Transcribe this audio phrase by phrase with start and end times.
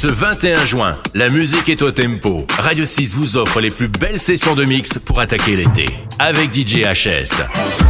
[0.00, 2.46] Ce 21 juin, la musique est au tempo.
[2.56, 5.86] Radio 6 vous offre les plus belles sessions de mix pour attaquer l'été.
[6.20, 7.87] Avec DJ HS.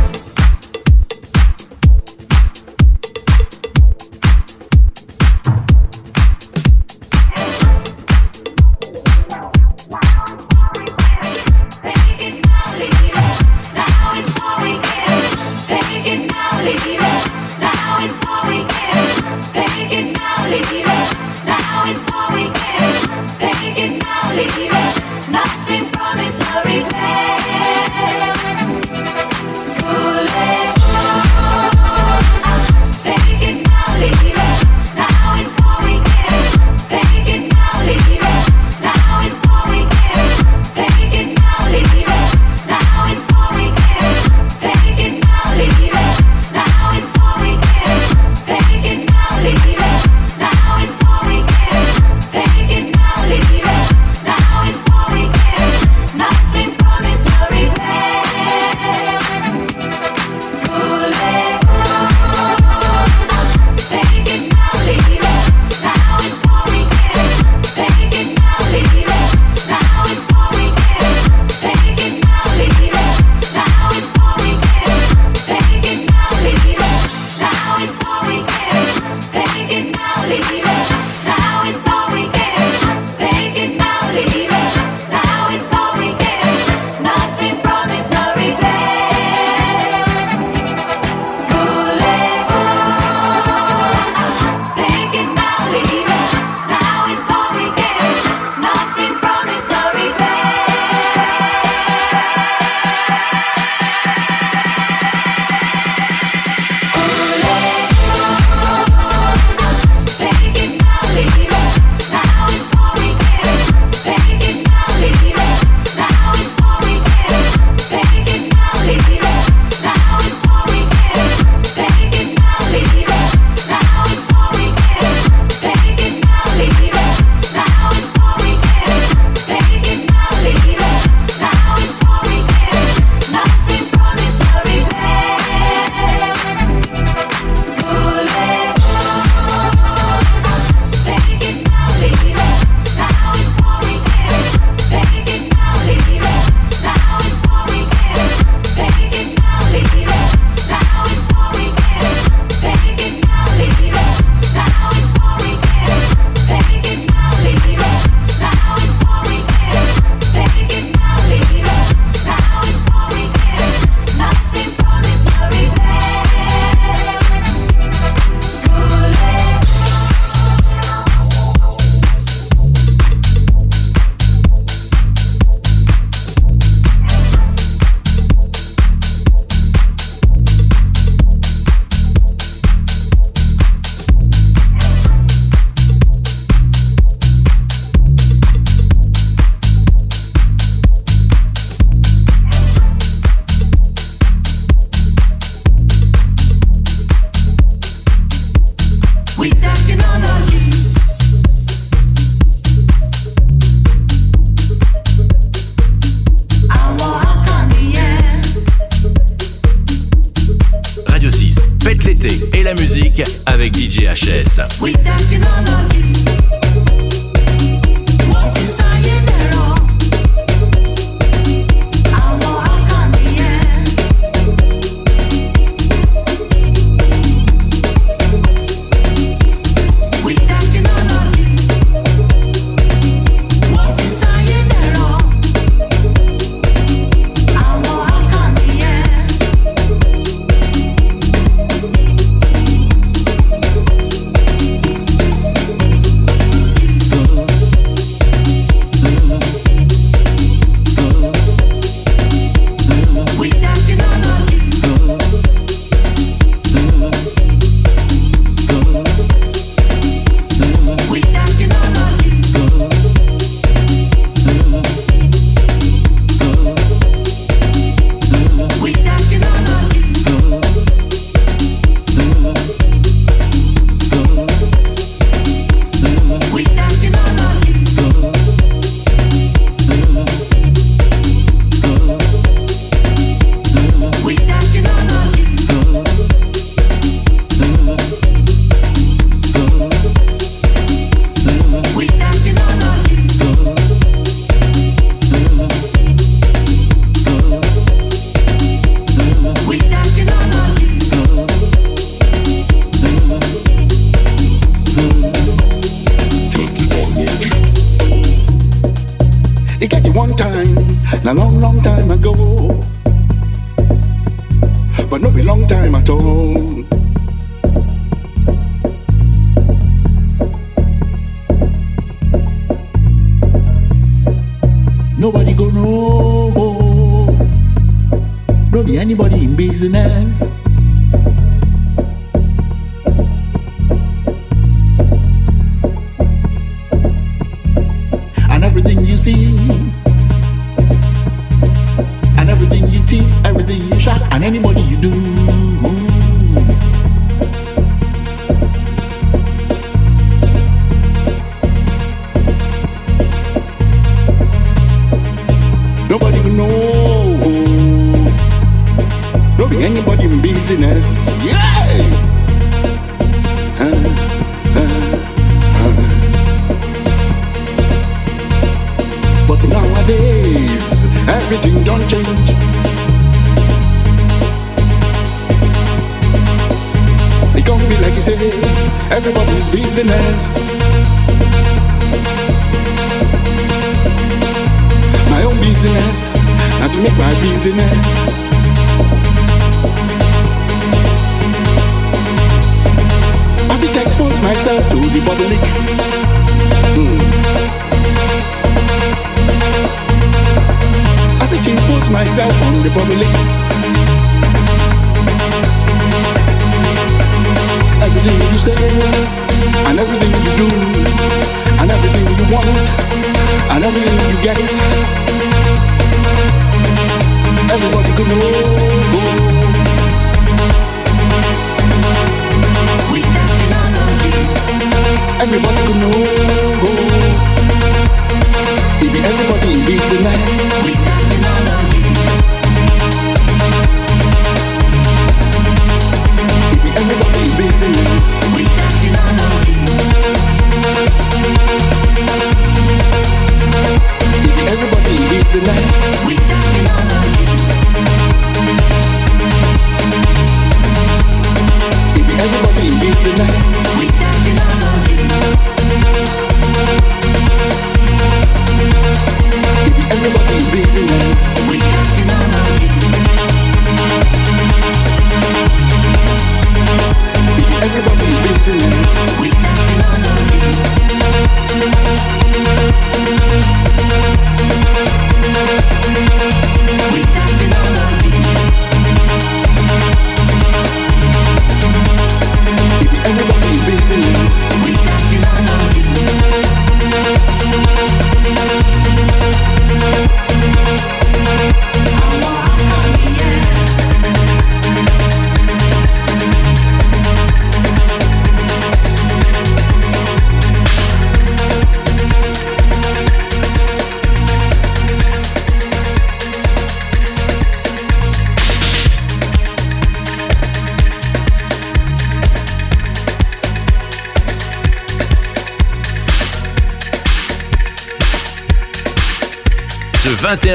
[214.44, 214.80] this.
[214.80, 216.17] We dunking all of these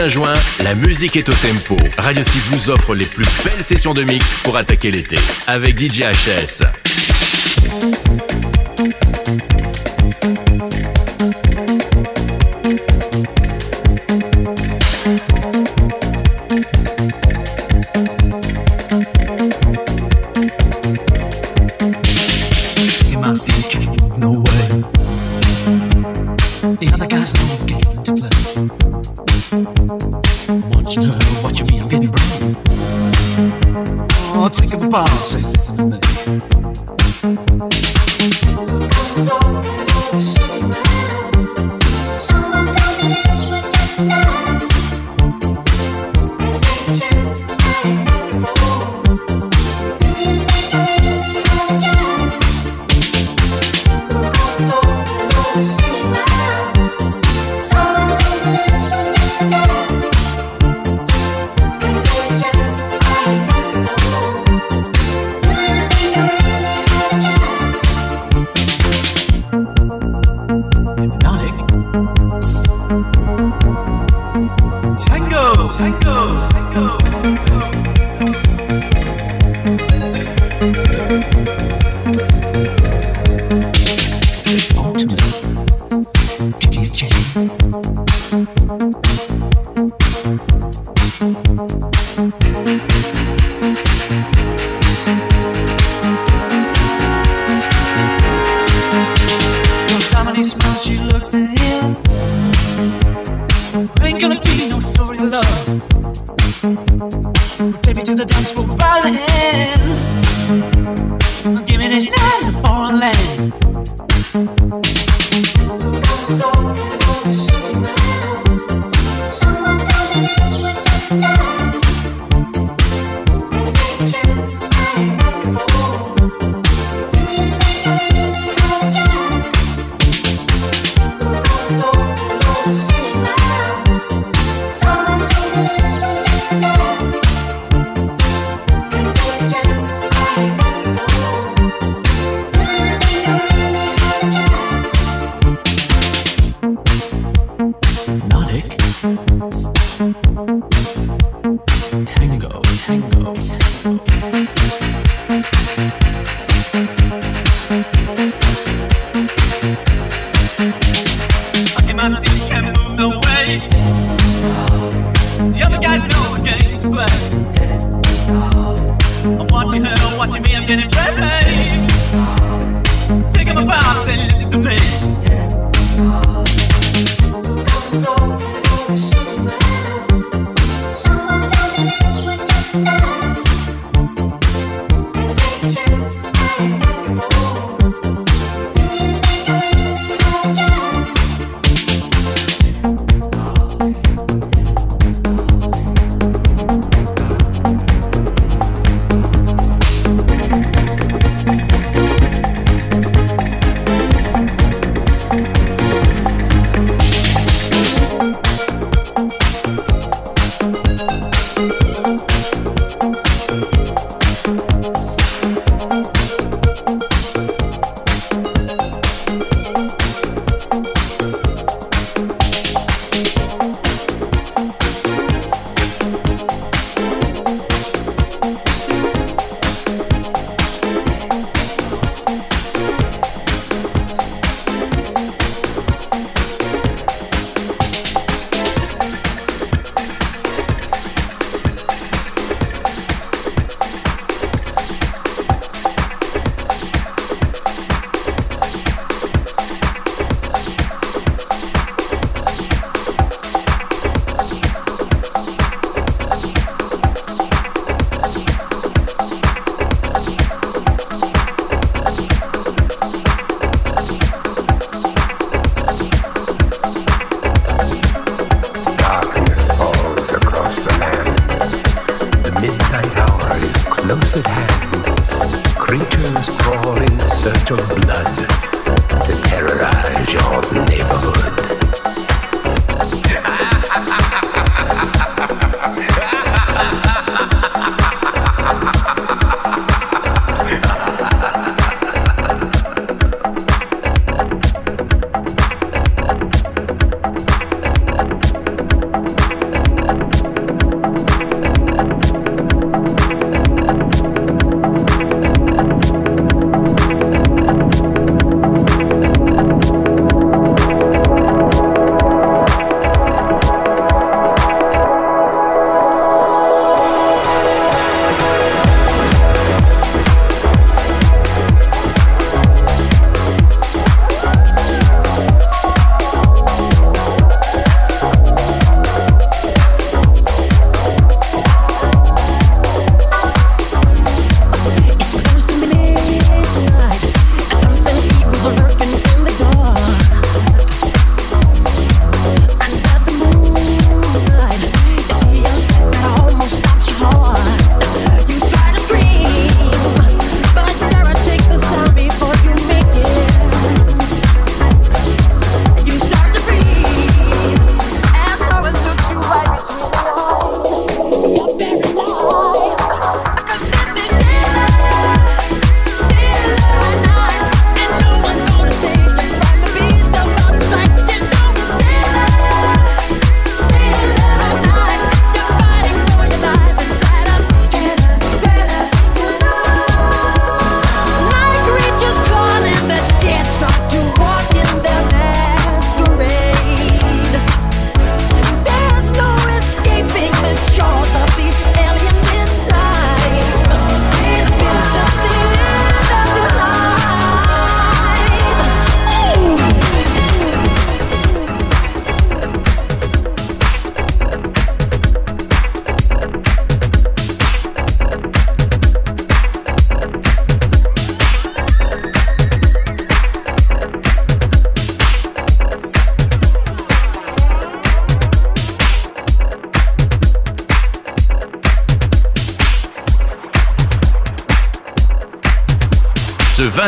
[0.04, 0.34] 21 juin,
[0.64, 1.78] la musique est au tempo.
[1.98, 5.18] Radio 6 vous offre les plus belles sessions de mix pour attaquer l'été
[5.48, 6.83] avec DJ HS.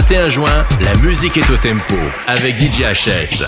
[0.08, 1.96] 21 juin, la musique est au tempo
[2.28, 3.44] avec DJ HS.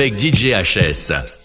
[0.00, 1.39] Avec DJ HS.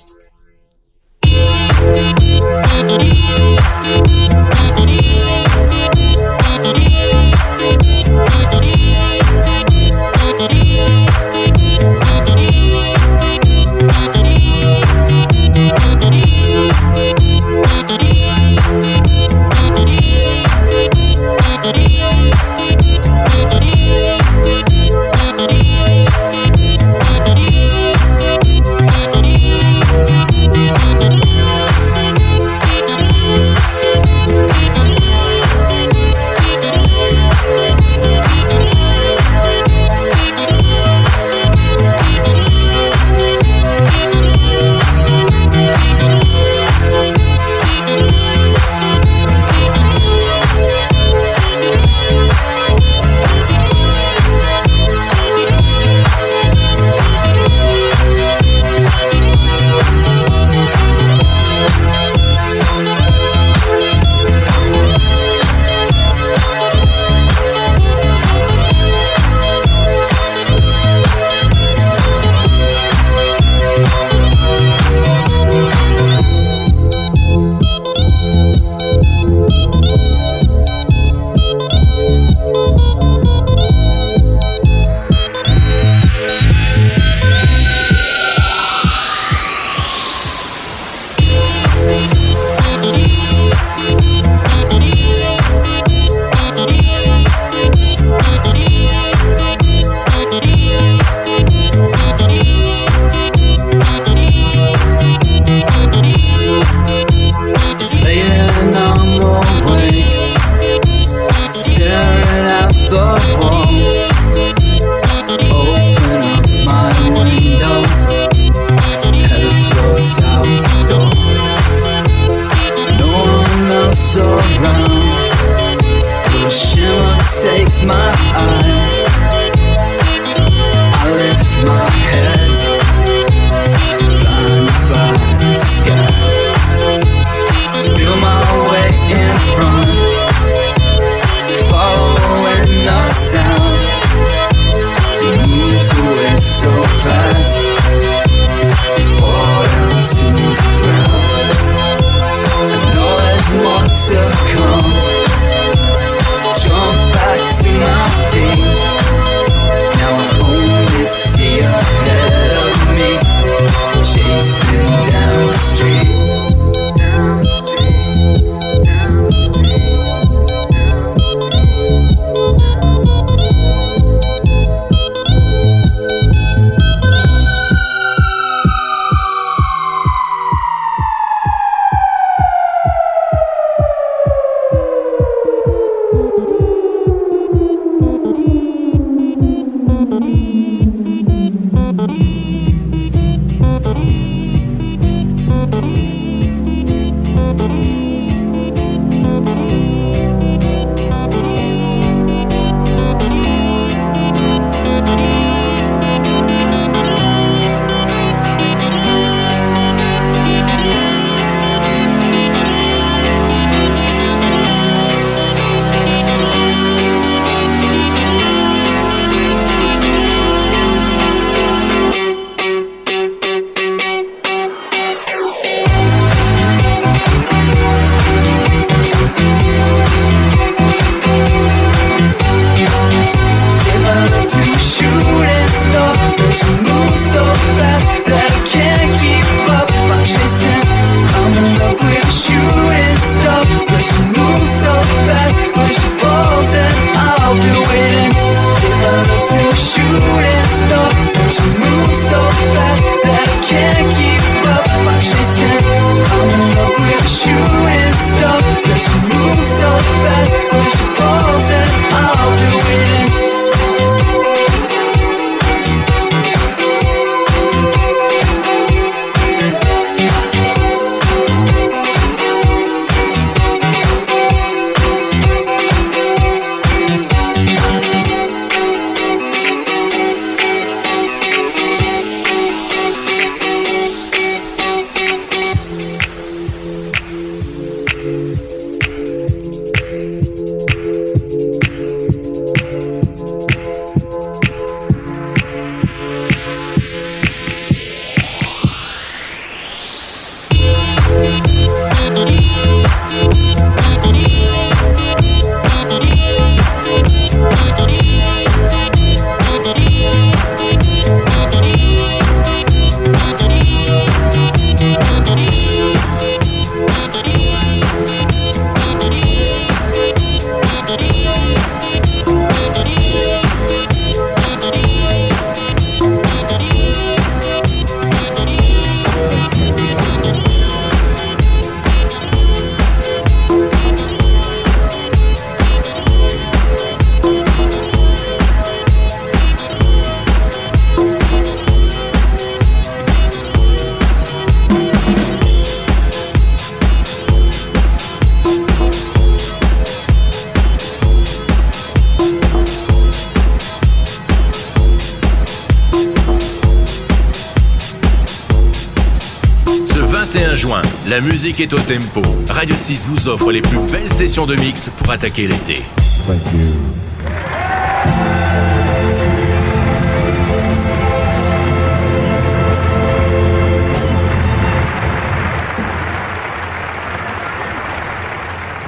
[361.35, 362.41] La musique est au tempo.
[362.69, 366.01] Radio 6 vous offre les plus belles sessions de mix pour attaquer l'été.
[366.47, 366.93] Thank you.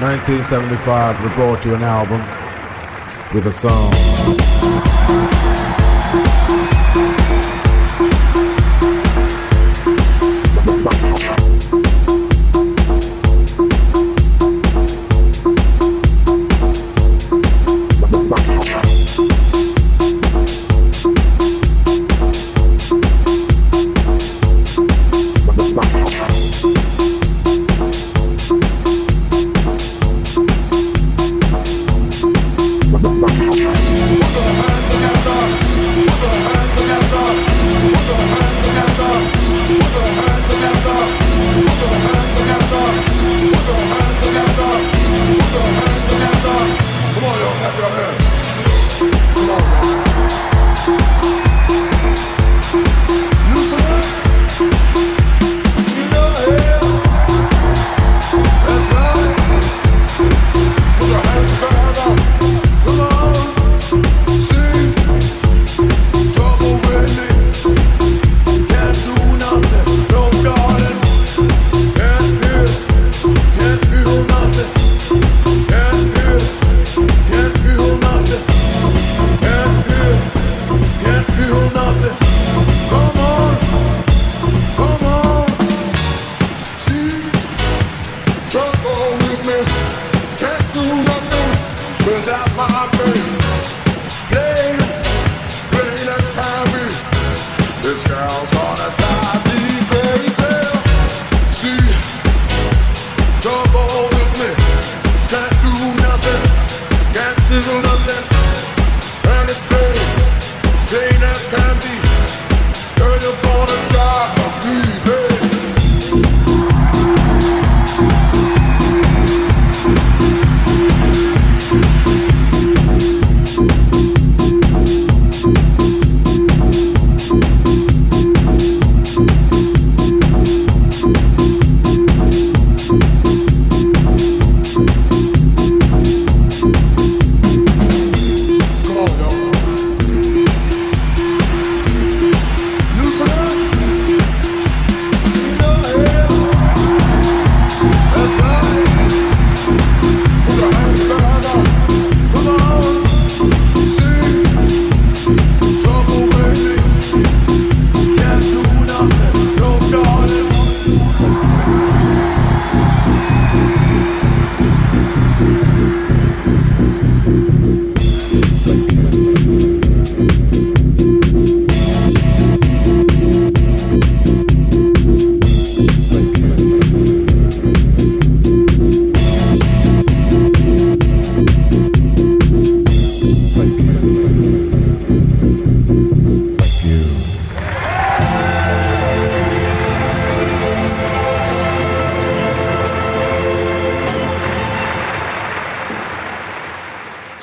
[0.01, 2.21] Nineteen seventy five, we brought you an album
[3.33, 3.93] with a song.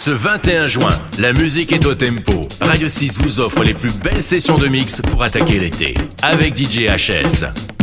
[0.05, 2.43] Ce 21 juin, la musique est au tempo.
[2.61, 5.95] Radio 6 vous offre les plus belles sessions de mix pour attaquer l'été.
[6.21, 7.74] Avec DJ HS.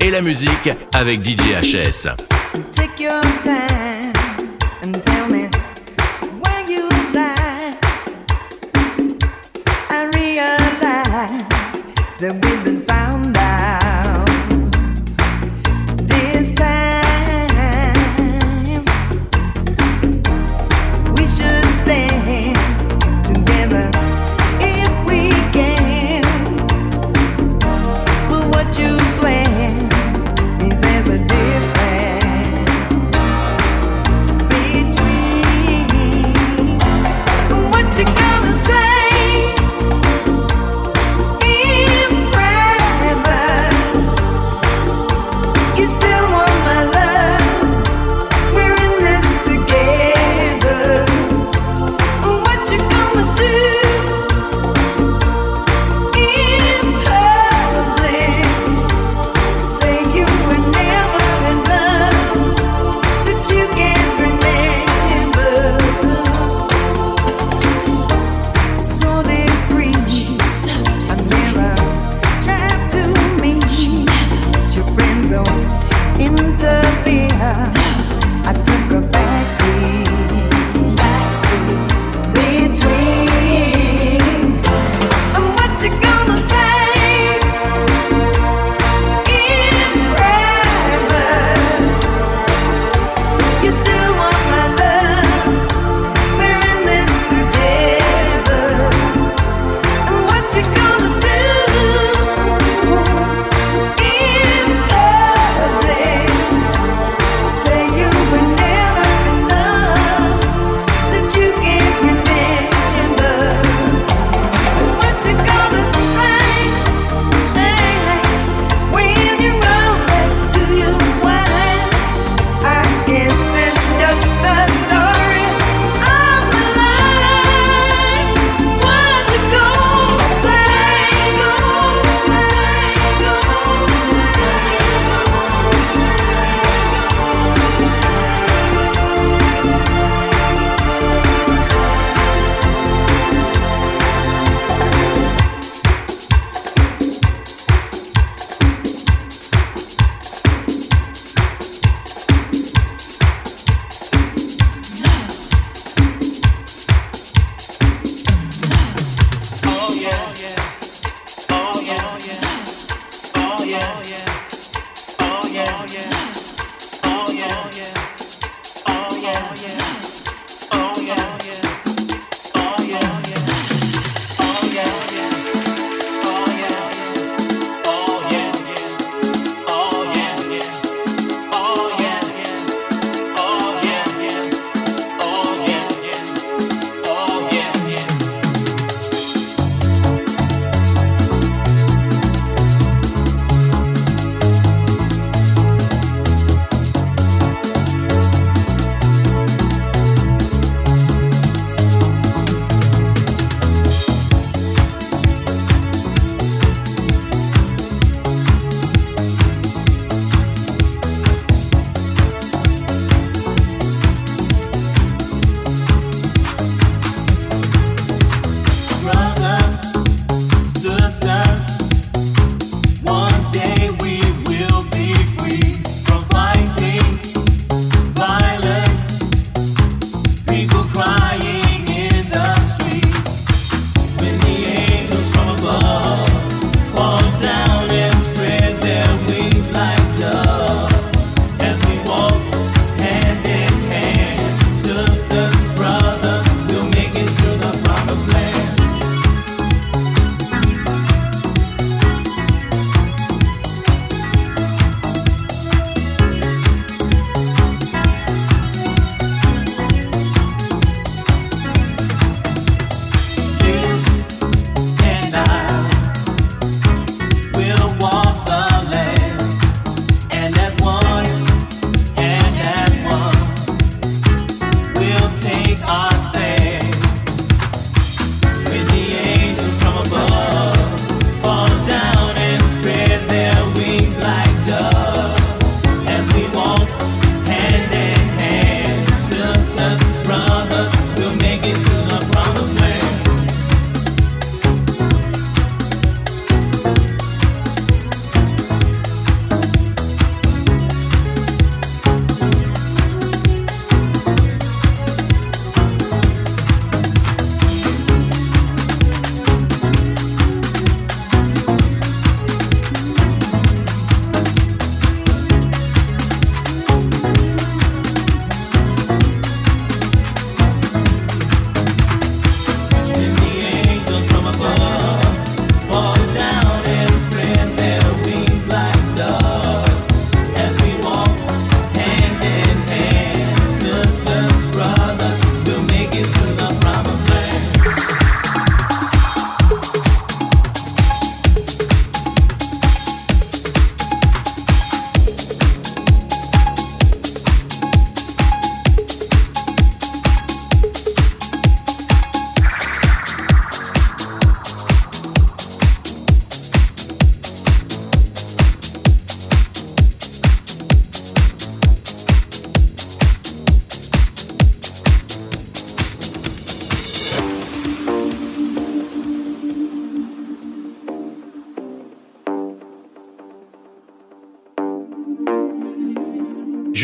[0.00, 2.08] et la musique avec DJ HS.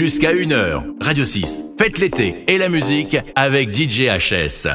[0.01, 0.83] Jusqu'à 1h.
[1.03, 4.67] Radio 6, faites l'été et la musique avec DJ HS.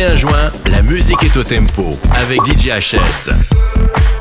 [0.00, 4.19] 21 juin, la musique est au tempo avec DJ HS.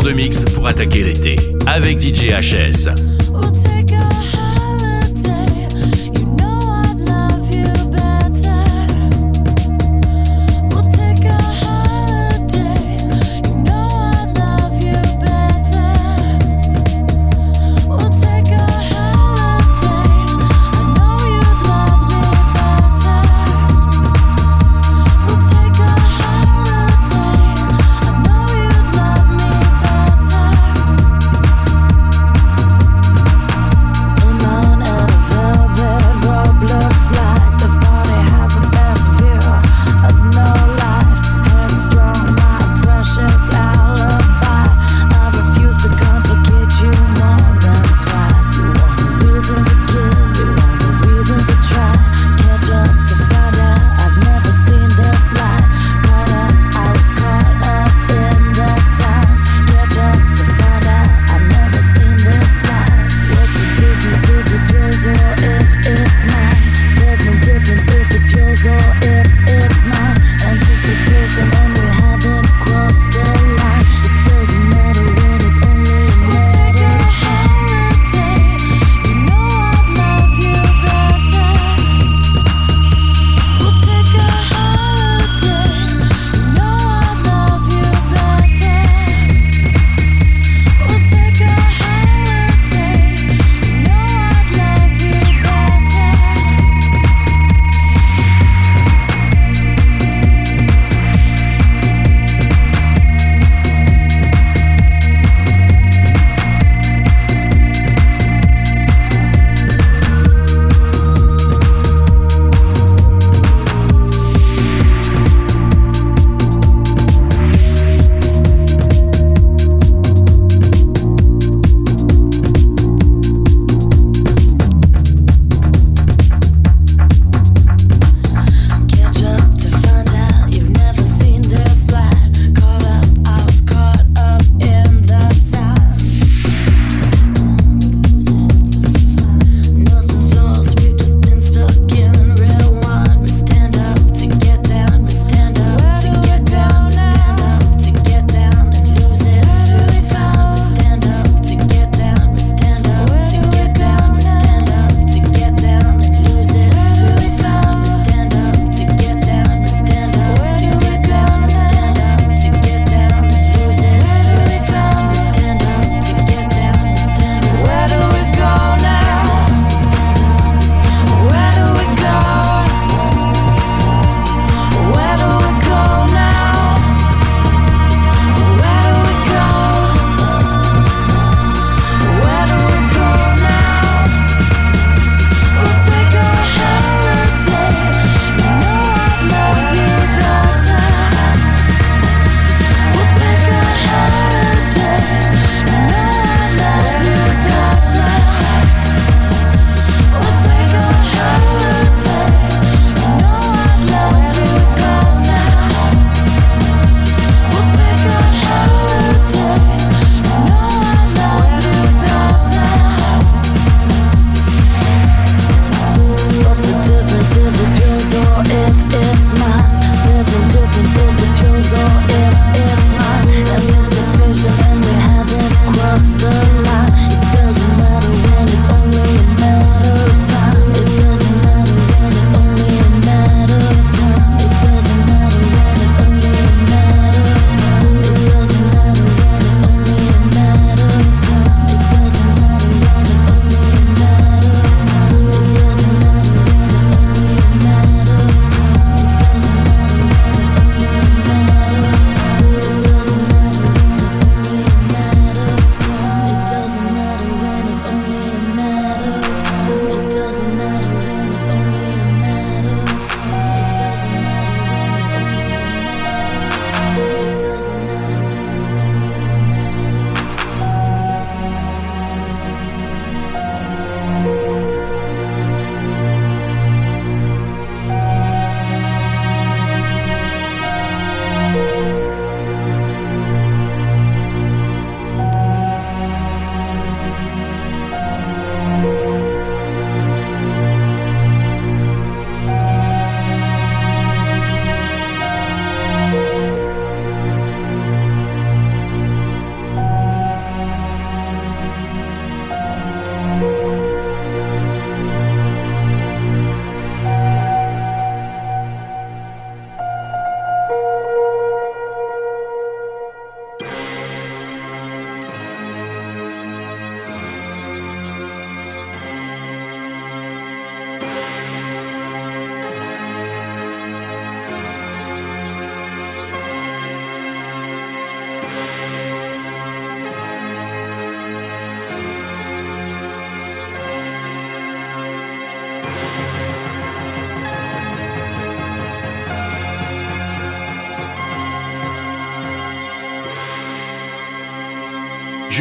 [0.00, 1.36] De mix pour attaquer l'été.
[1.66, 3.01] Avec DJ HS.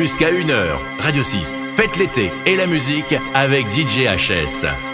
[0.02, 0.80] Jusqu'à 1h.
[0.98, 4.91] Radio 6, faites l'été et la musique avec DJ HS.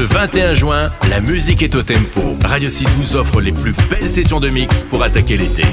[0.00, 2.34] ce 21 juin, la musique est au tempo.
[2.46, 5.64] Radio 6 vous offre les plus belles sessions de mix pour attaquer l'été.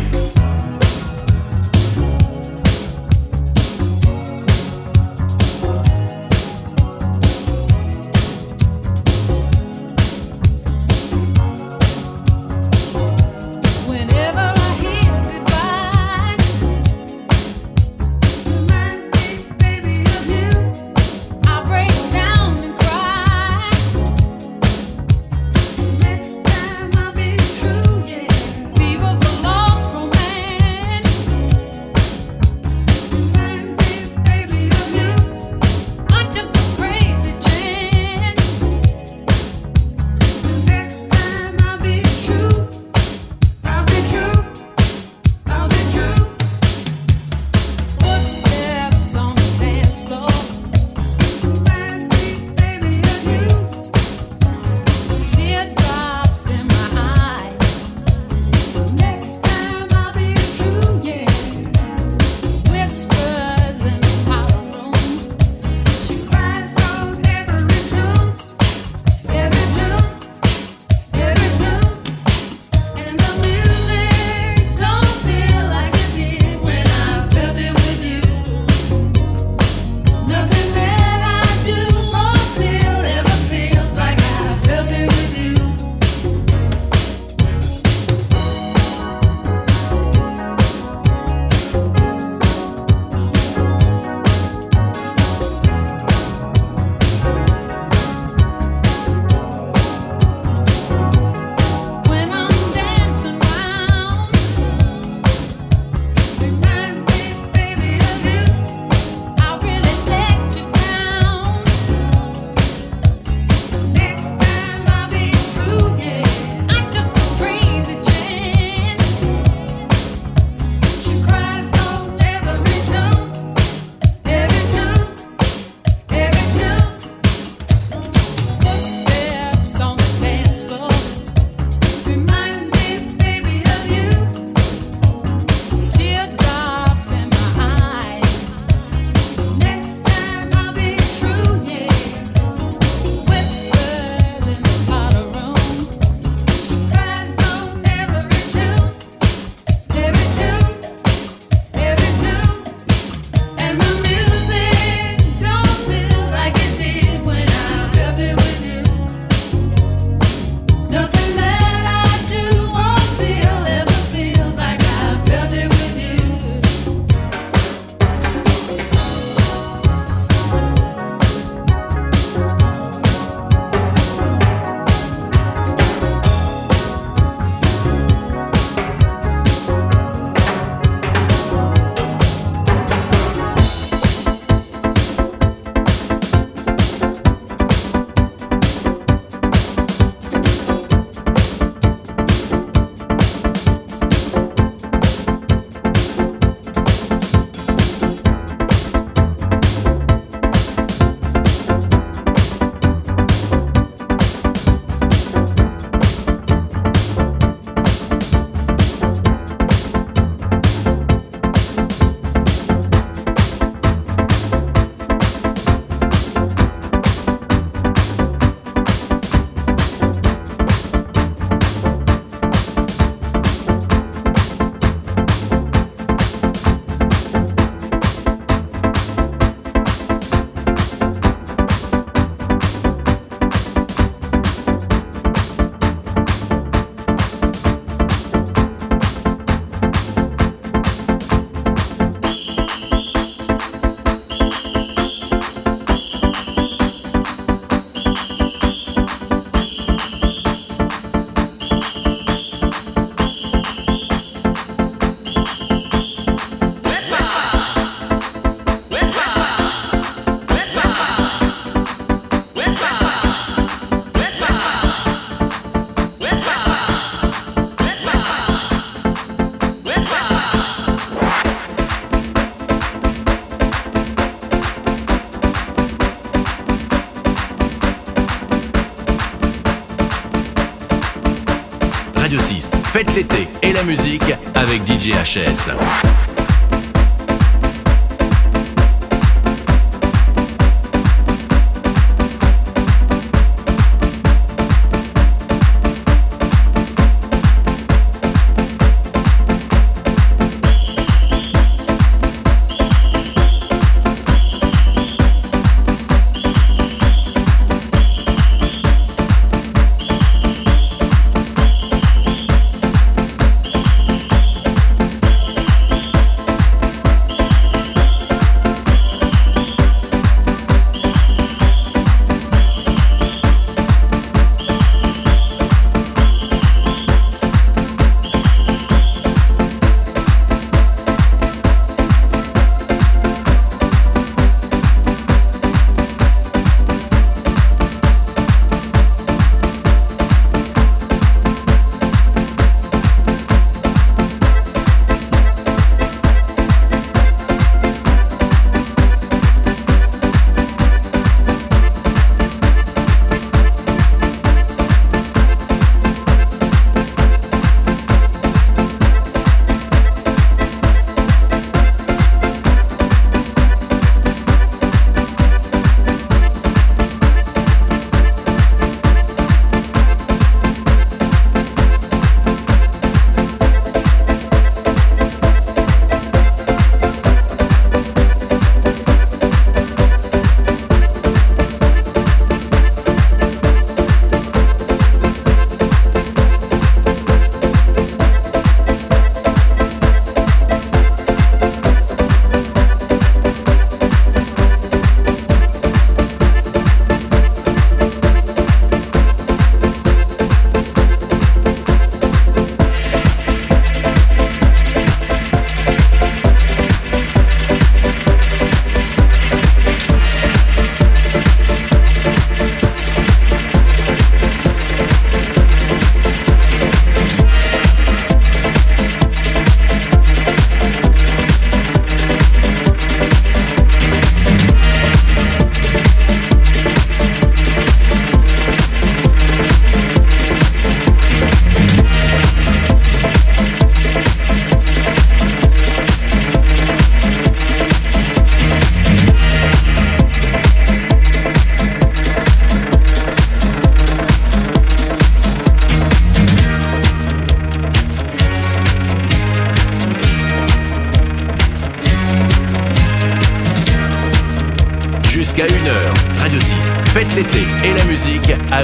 [283.15, 286.26] L'été et la musique avec DJ HS.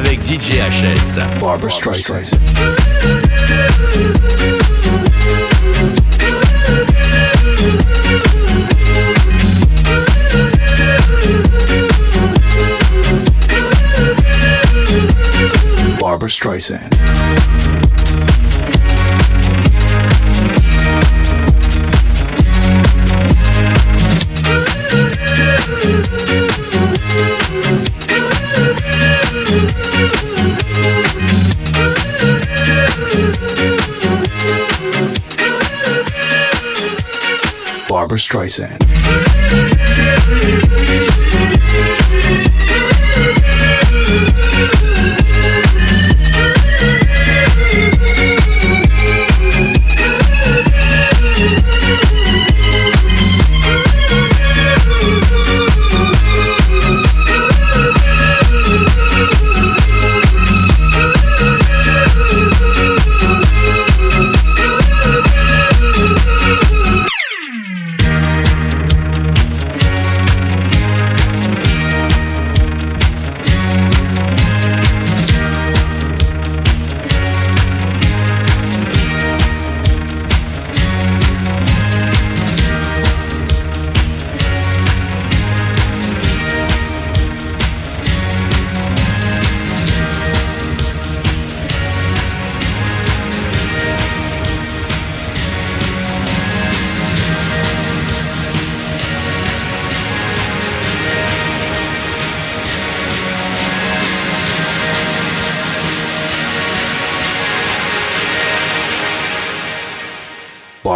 [0.05, 1.19] Avec DJ HS.
[1.39, 2.37] Barbara Streisand.
[15.99, 16.89] Barbara Streisand.
[38.17, 38.82] Streisand.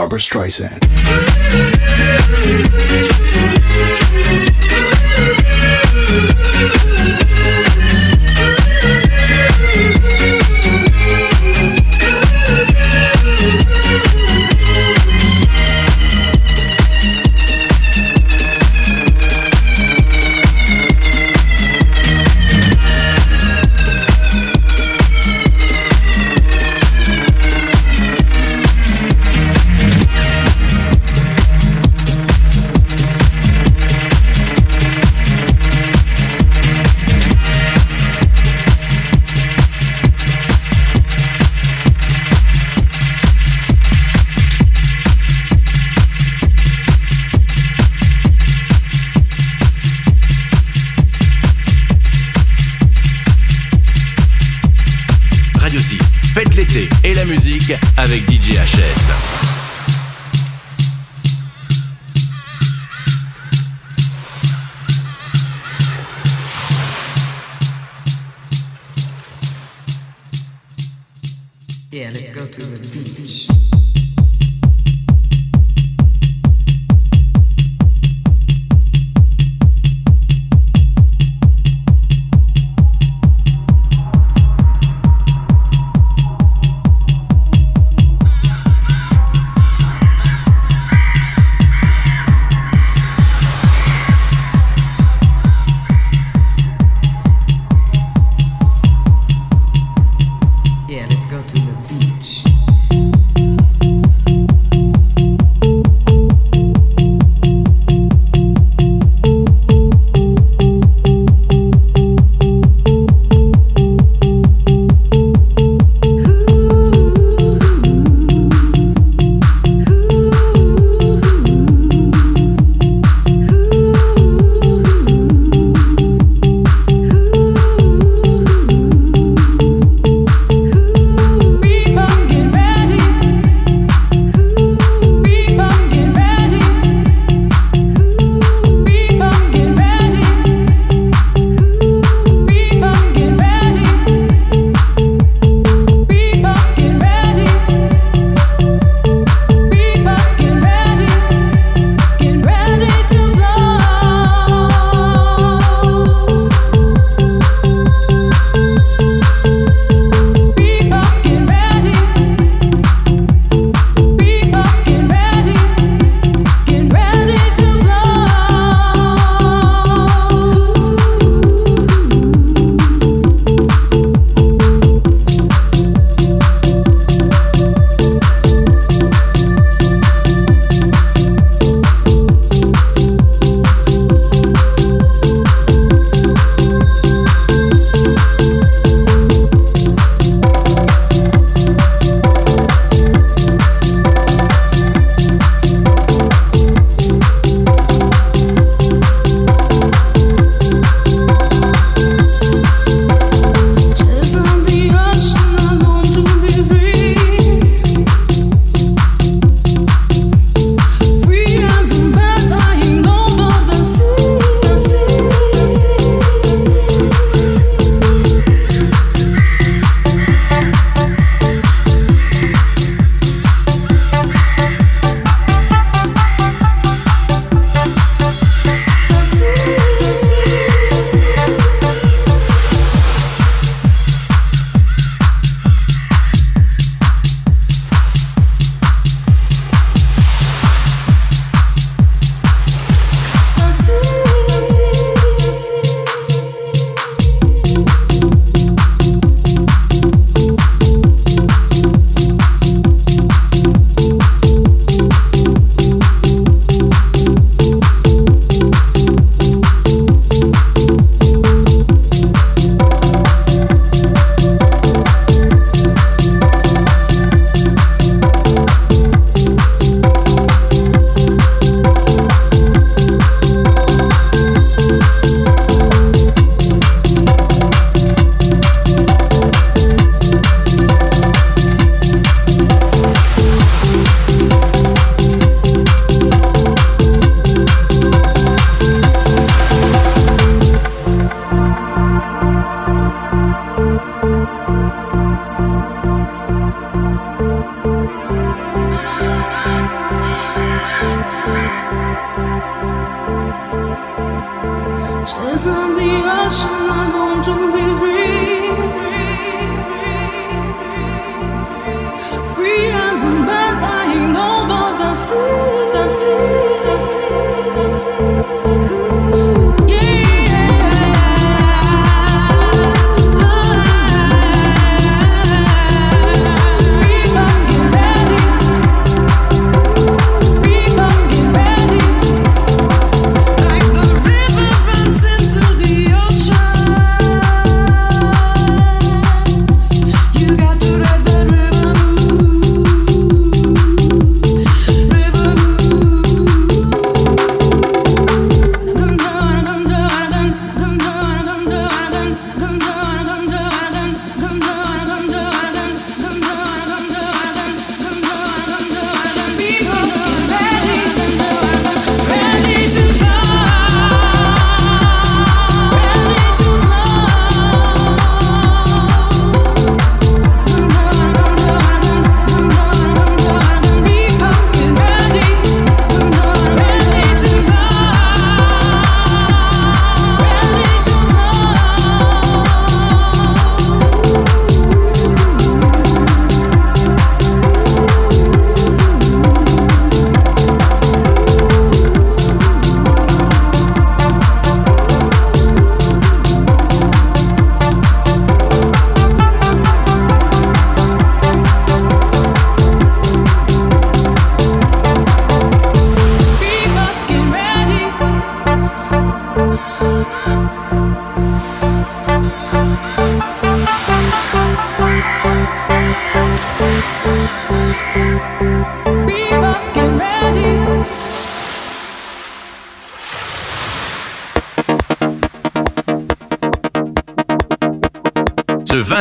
[0.00, 0.80] Barbara Streisand.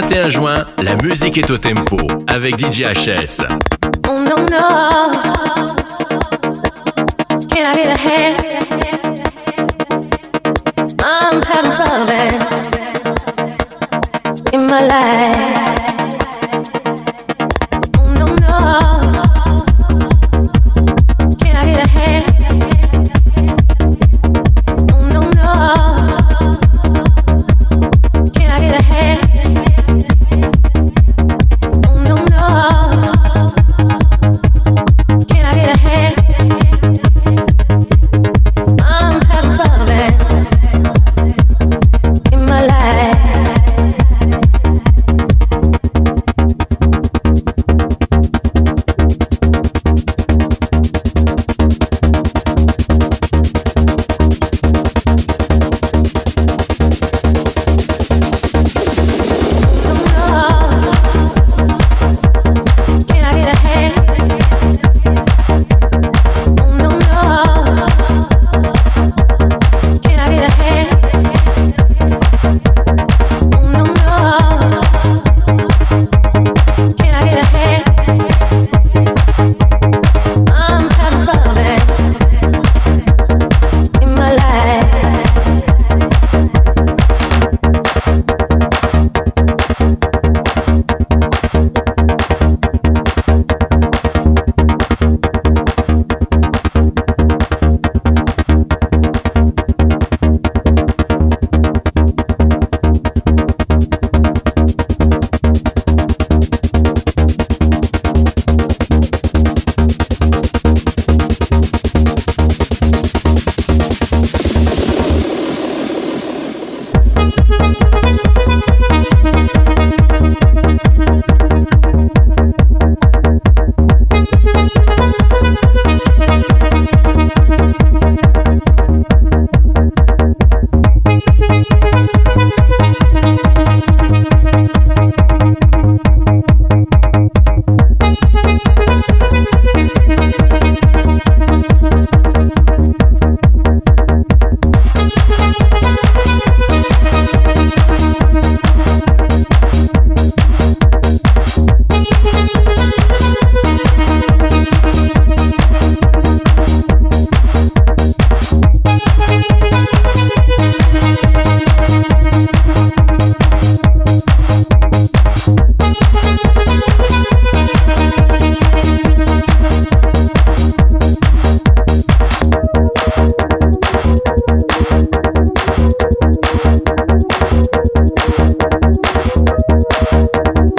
[0.01, 1.97] 21 juin, la musique est au tempo
[2.27, 3.43] avec DJ HS.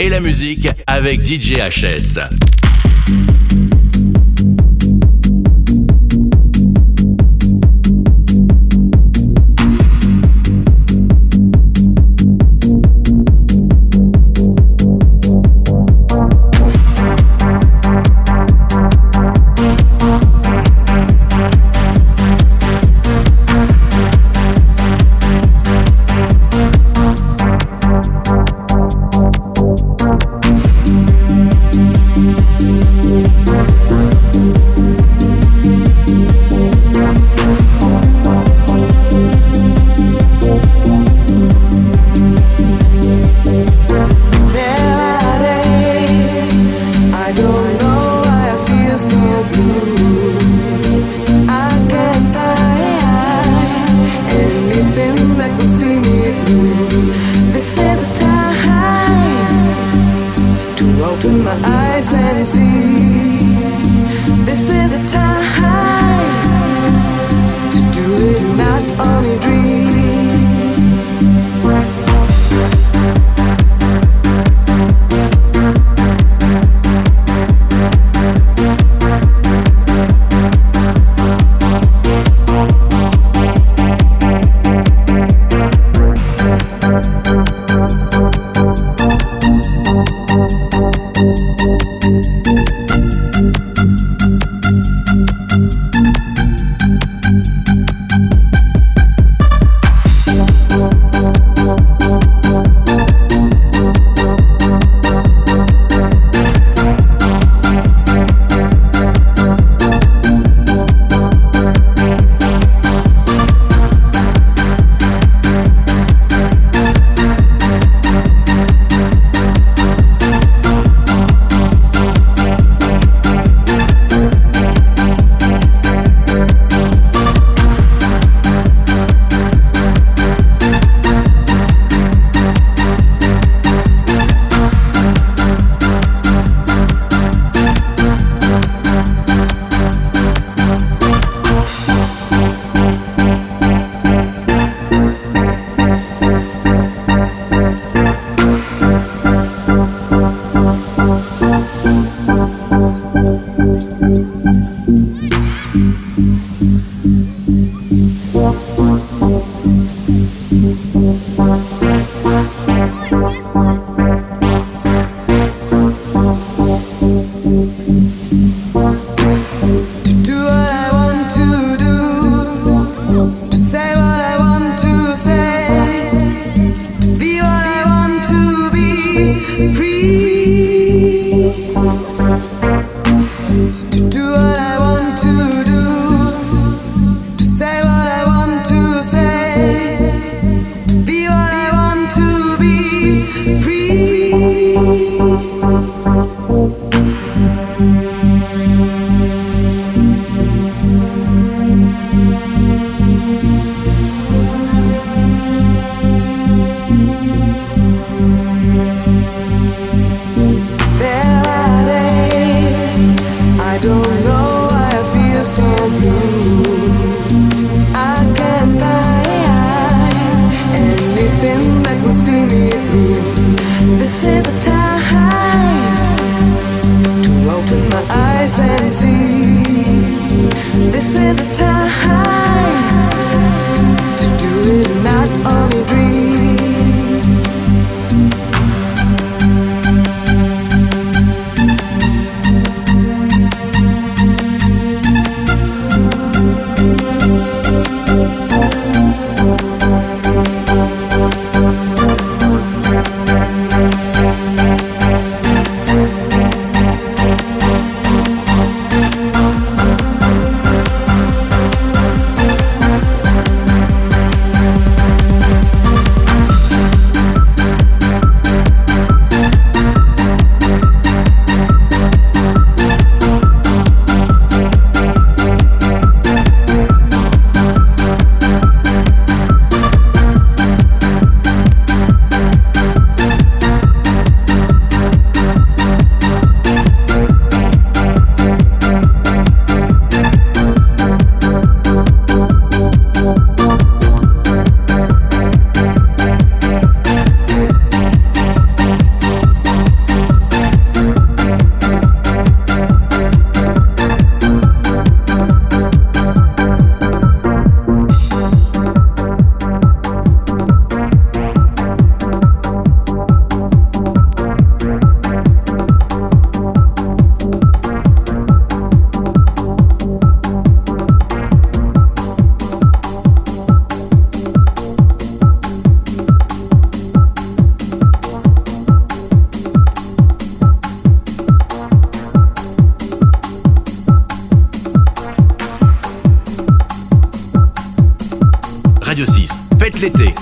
[0.00, 2.53] et la musique avec DJ HS.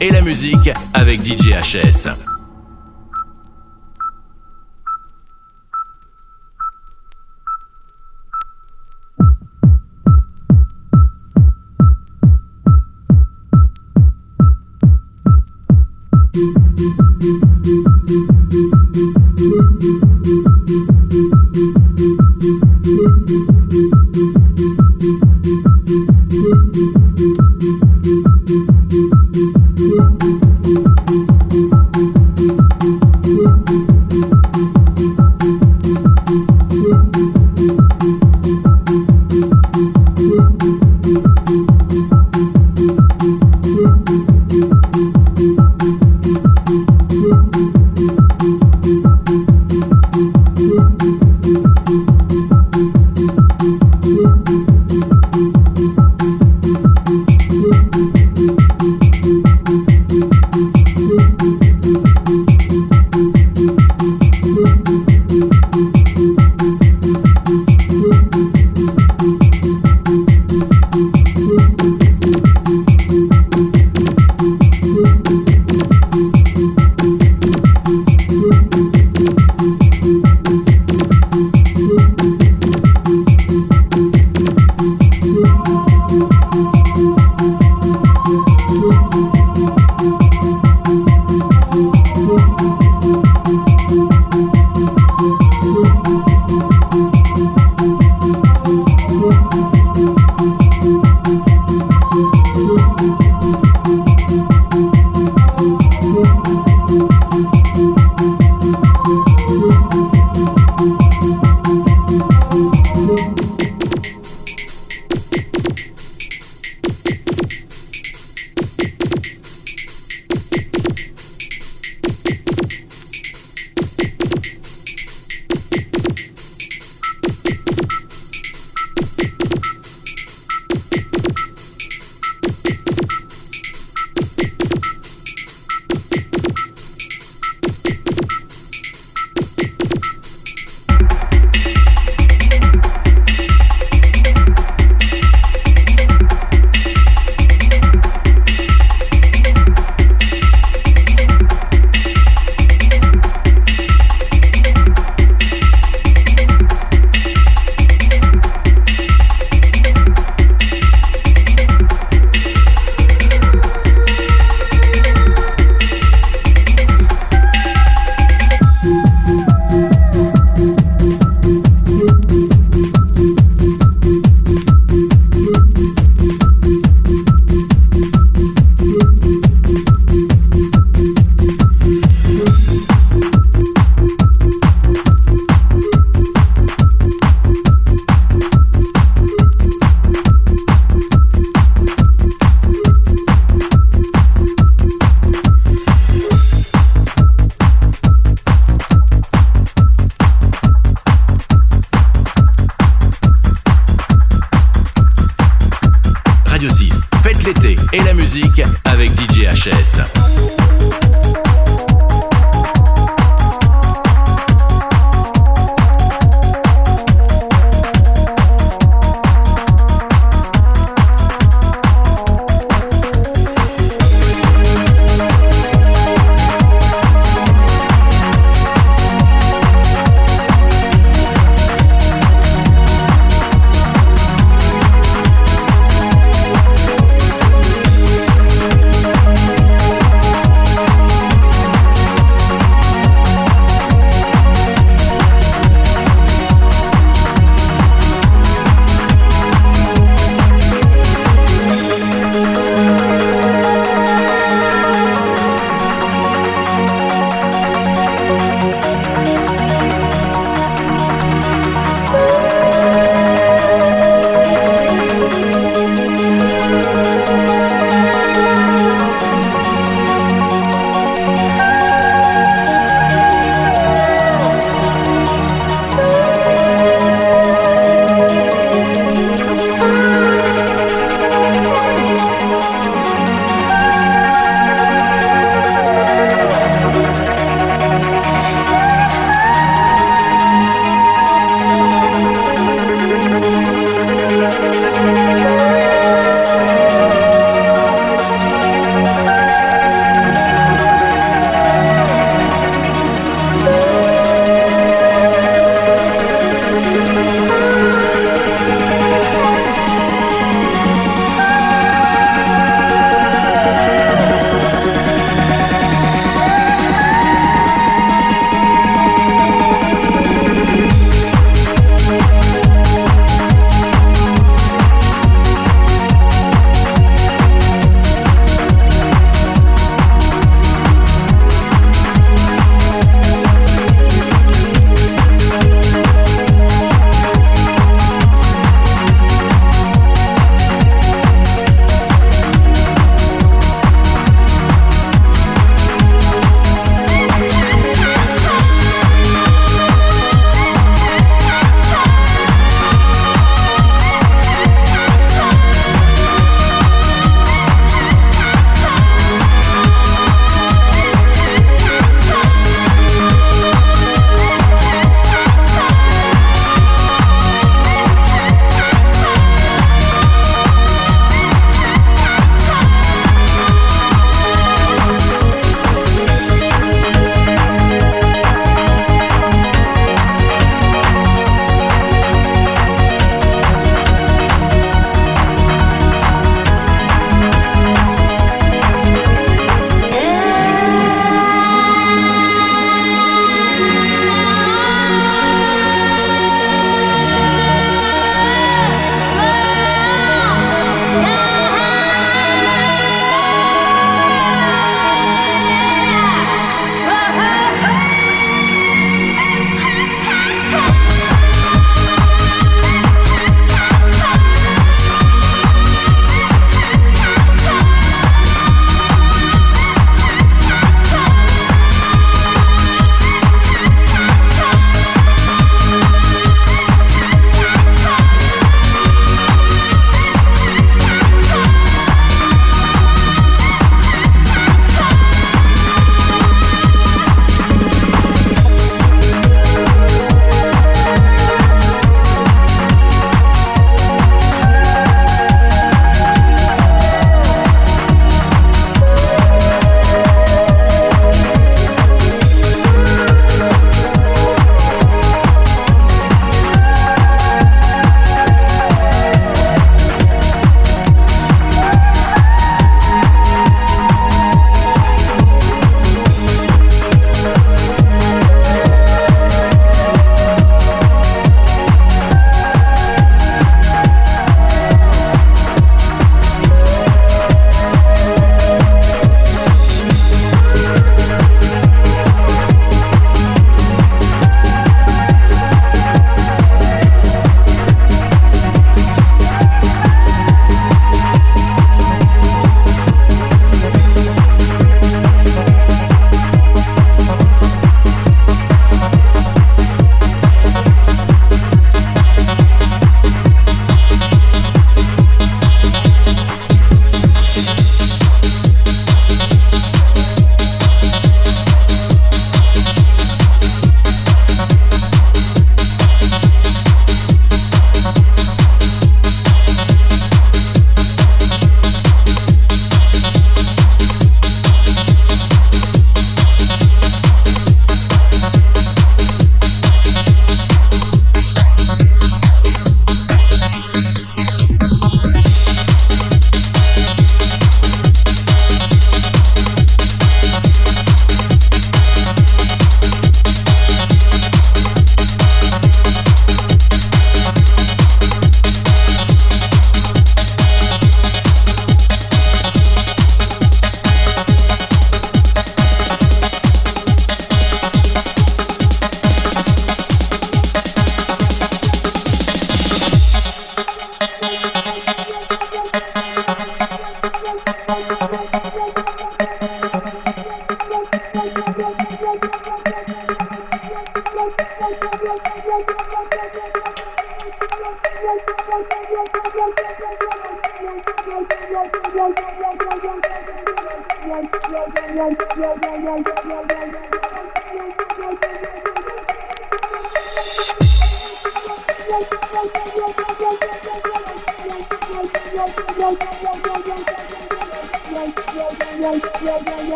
[0.00, 2.35] et la musique avec DJ HS.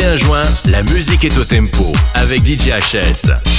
[0.00, 3.49] 21 juin, la musique est au tempo avec DJ HS.